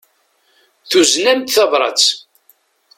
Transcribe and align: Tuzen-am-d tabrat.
Tuzen-am-d 0.89 1.49
tabrat. 1.55 2.03